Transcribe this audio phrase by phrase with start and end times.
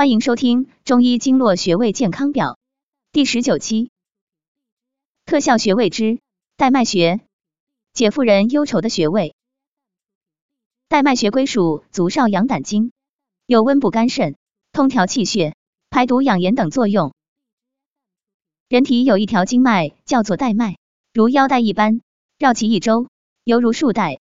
[0.00, 2.56] 欢迎收听中医经络穴位健康表
[3.12, 3.90] 第十九期，
[5.26, 6.20] 特效穴位之
[6.56, 7.20] 带脉穴，
[7.92, 9.34] 解妇人忧愁的穴位。
[10.88, 12.92] 带脉穴归属足少阳胆经，
[13.44, 14.36] 有温补肝肾、
[14.72, 15.54] 通调气血、
[15.90, 17.12] 排毒养颜等作用。
[18.70, 20.78] 人体有一条经脉叫做带脉，
[21.12, 22.00] 如腰带一般，
[22.38, 23.08] 绕其一周，
[23.44, 24.18] 犹如束带。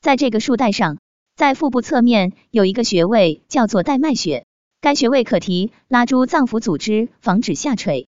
[0.00, 0.98] 在这个束带上，
[1.34, 4.46] 在腹部侧面有一个穴位叫做带脉穴。
[4.86, 8.06] 该穴位可提拉住脏腑组织，防止下垂。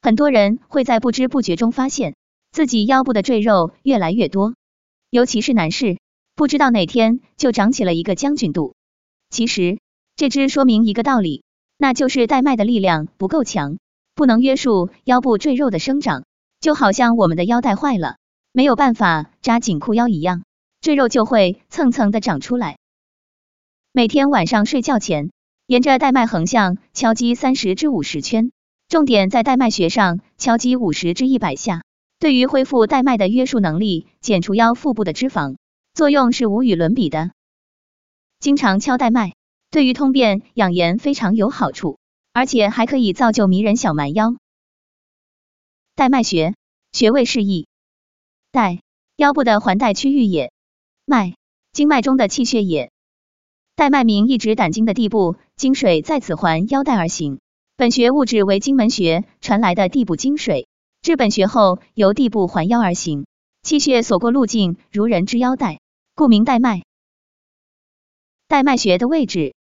[0.00, 2.14] 很多人会在不知不觉中发现
[2.52, 4.54] 自己腰部的赘肉越来越多，
[5.10, 5.98] 尤其是男士，
[6.36, 8.76] 不知道哪天就长起了一个将军肚。
[9.30, 9.80] 其实
[10.14, 11.42] 这只说明一个道理，
[11.76, 13.78] 那就是带脉的力量不够强，
[14.14, 16.22] 不能约束腰部赘肉的生长，
[16.60, 18.14] 就好像我们的腰带坏了，
[18.52, 20.44] 没有办法扎紧裤腰一样，
[20.80, 22.78] 赘肉就会蹭蹭的长出来。
[23.90, 25.32] 每天晚上睡觉前。
[25.66, 28.52] 沿着带脉横向敲击三十至五十圈，
[28.86, 31.84] 重点在带脉穴上敲击五十至一百下，
[32.18, 35.56] 对于恢复带脉的约束能力、减除腰腹部的脂肪，
[35.94, 37.30] 作用是无与伦比的。
[38.40, 39.32] 经常敲带脉，
[39.70, 41.98] 对于通便养颜非常有好处，
[42.34, 44.36] 而且还可以造就迷人小蛮腰。
[45.94, 46.54] 带脉穴
[46.92, 47.68] 穴位示意：
[48.52, 48.80] 带
[49.16, 50.52] 腰部的环带区域也，
[51.06, 51.36] 脉
[51.72, 52.90] 经脉中的气血也。
[53.76, 57.40] 带脉名一指胆经的地部，经水在此环腰带而行。
[57.76, 60.68] 本穴物质为经门穴传来的地部经水，
[61.02, 63.26] 至本穴后由地部环腰而行，
[63.62, 65.80] 气血所过路径如人之腰带，
[66.14, 66.82] 故名带脉。
[68.46, 69.54] 带脉穴的位置，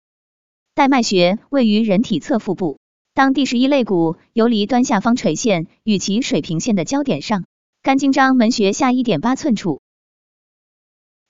[0.75, 2.81] 带脉穴位于人体侧腹部，
[3.15, 7.45] 当第十一肋骨游离端下方垂线与其水平线的交点上，
[7.81, 9.81] 肝经章门穴下一点八寸处。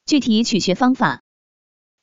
[0.06, 1.20] 具体取穴方法。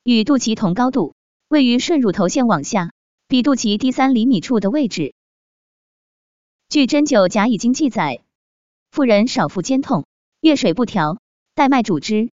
[0.08, 1.16] 与肚脐同高度，
[1.50, 2.94] 位于顺乳头线往下，
[3.27, 5.14] 比肚脐低三厘米处的位置。
[6.69, 8.23] 据针灸甲乙经记载，
[8.89, 10.05] 妇人少腹肩痛，
[10.39, 11.20] 月水不调，
[11.55, 12.30] 带脉主之。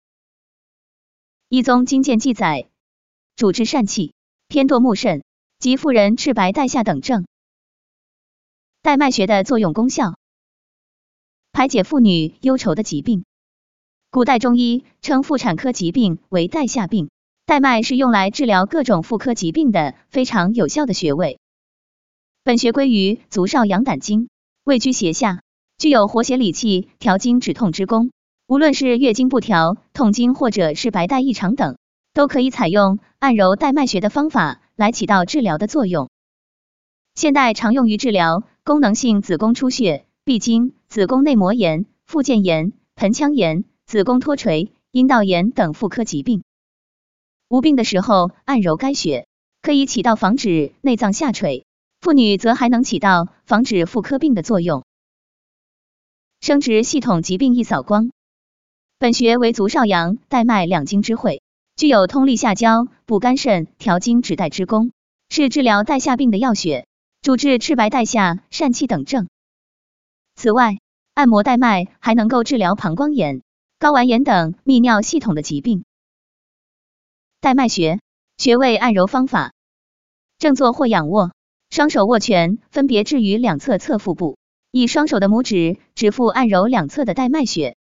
[1.49, 2.69] 一宗经鉴记载，
[3.37, 4.15] 主治疝气、
[4.49, 5.23] 偏堕目肾
[5.61, 7.25] 及妇人赤白带下等症。
[8.83, 10.19] 带脉穴的作用功效，
[11.53, 13.25] 排解妇女忧愁的疾病。
[14.11, 17.11] 古代中医称妇产科疾病为带下病。
[17.51, 21.41] 带脉是用来治疗各种妇科疾病的非常有效的穴位。
[22.45, 24.29] 本穴归于足少阳胆经，
[24.63, 25.41] 位居胁下，
[25.77, 28.13] 具有活血理气、调经止痛之功。
[28.47, 31.77] 无论是月经不调、痛经或者是白带异常等，
[32.15, 36.09] 都可以采用按揉带脉穴的方法来起到治疗的作用。
[37.17, 46.45] 现代常用于治疗功能性子宫出血、闭经、子宫内膜炎、附件炎、盆腔炎、子宫脱垂、阴道炎等妇科疾病。
[47.51, 49.27] 无病的时候按揉该穴，
[49.61, 51.65] 可以起到防止内脏下垂；
[52.01, 54.85] 妇女则还能起到防止妇科病的作用。
[56.41, 58.13] 生殖系统疾病一扫光，
[59.01, 61.43] 本穴为足少阳带脉两经之会，
[61.75, 64.93] 具有通利下焦、补肝肾、调经止带之功，
[65.29, 66.87] 是治疗带下病的要穴，
[67.21, 69.27] 主治赤白带下、疝气等症。
[70.37, 70.79] 此外，
[71.15, 73.43] 按摩带脉还能够治疗膀胱炎、
[73.81, 75.83] 睾丸炎等泌尿系统的疾病。
[77.41, 78.01] 带脉穴
[78.37, 79.55] 穴位按揉方法：
[80.39, 81.33] 正坐或仰卧，
[81.71, 84.37] 双手握拳，分别置于两侧侧腹部，
[84.71, 87.77] 以双手的拇指指腹按揉两侧的带脉穴。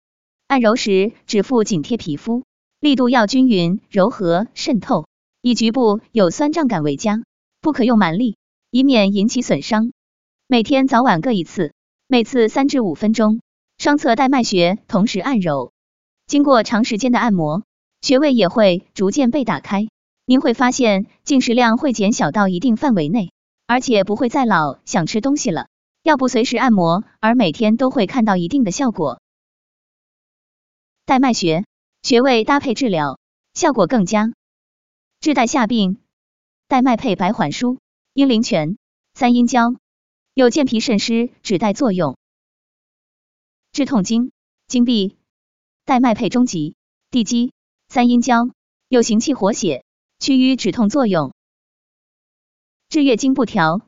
[0.46, 2.44] 按揉时，指腹紧贴皮肤，
[2.78, 5.08] 力度要均匀、柔和、渗透，
[5.42, 7.24] 以局部有酸胀感为佳，
[7.60, 8.36] 不可用蛮力，
[8.70, 9.90] 以免引起损伤。
[10.46, 11.72] 每天早晚各一次，
[12.06, 13.40] 每次三至五分钟，
[13.76, 15.72] 双侧带脉穴同时按揉。
[16.28, 17.64] 经过长时间的按摩。
[18.00, 19.88] 穴位也会逐渐被打开，
[20.24, 23.32] 您会发现进食量会减小到一定范围内，
[23.66, 25.68] 而且不会再老想吃东西了。
[26.02, 29.20] 要不随时按摩，而每天都会看到一定的效果。
[31.04, 31.64] 带脉穴
[32.02, 33.18] 穴位搭配治疗，
[33.52, 34.32] 效果更佳。
[35.20, 35.98] 治带下病，
[36.68, 37.78] 带脉配白环舒、
[38.14, 38.78] 阴陵泉、
[39.14, 39.74] 三阴交，
[40.34, 42.16] 有健脾渗湿、止带作用。
[43.72, 44.30] 治痛经、
[44.66, 45.16] 经闭，
[45.84, 46.74] 带脉配中极、
[47.10, 47.52] 地基。
[47.90, 48.50] 三阴交
[48.88, 49.82] 有行气活血、
[50.18, 51.32] 祛瘀止痛作用。
[52.90, 53.80] 治月经不调，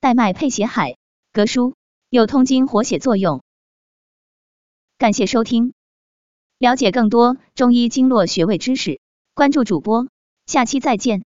[0.00, 0.98] 带脉配血海、
[1.32, 1.72] 膈腧
[2.10, 3.42] 有通经活血作用。
[4.98, 5.72] 感谢收听，
[6.58, 9.00] 了解更多中医经络穴位知识，
[9.32, 10.08] 关注主播，
[10.44, 11.24] 下期再见。